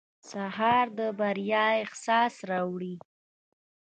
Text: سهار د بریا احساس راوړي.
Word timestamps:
سهار 0.29 0.85
د 0.97 0.99
بریا 1.19 1.65
احساس 1.83 2.33
راوړي. 2.49 2.95